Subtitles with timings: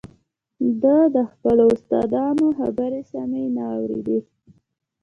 [0.81, 4.19] ده د خپلو استادانو خبرې سمې نه اورېدې